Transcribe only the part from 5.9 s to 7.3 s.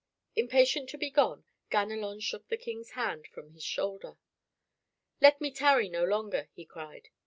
longer," he cried.